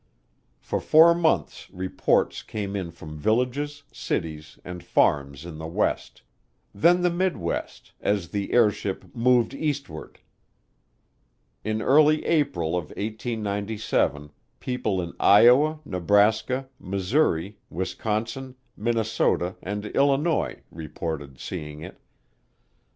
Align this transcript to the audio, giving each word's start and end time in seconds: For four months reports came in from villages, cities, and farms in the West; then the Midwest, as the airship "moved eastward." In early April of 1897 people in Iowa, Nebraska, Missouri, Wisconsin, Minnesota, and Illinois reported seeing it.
For 0.59 0.81
four 0.81 1.13
months 1.13 1.69
reports 1.69 2.41
came 2.41 2.75
in 2.75 2.89
from 2.89 3.19
villages, 3.19 3.83
cities, 3.91 4.57
and 4.65 4.83
farms 4.83 5.45
in 5.45 5.59
the 5.59 5.67
West; 5.67 6.23
then 6.73 7.03
the 7.03 7.11
Midwest, 7.11 7.91
as 8.01 8.29
the 8.29 8.51
airship 8.51 9.13
"moved 9.15 9.53
eastward." 9.53 10.19
In 11.63 11.83
early 11.83 12.25
April 12.25 12.69
of 12.69 12.85
1897 12.97 14.31
people 14.59 15.03
in 15.03 15.13
Iowa, 15.19 15.81
Nebraska, 15.85 16.67
Missouri, 16.79 17.59
Wisconsin, 17.69 18.55
Minnesota, 18.75 19.55
and 19.61 19.85
Illinois 19.85 20.63
reported 20.71 21.37
seeing 21.39 21.81
it. 21.81 21.99